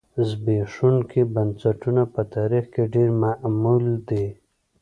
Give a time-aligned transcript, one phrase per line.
[0.27, 4.25] زبېښونکي بنسټونه په تاریخ کې ډېر معمول دي.